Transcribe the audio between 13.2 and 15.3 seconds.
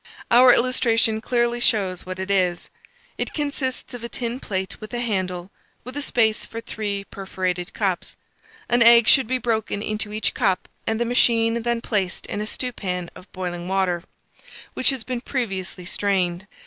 boiling water, which has been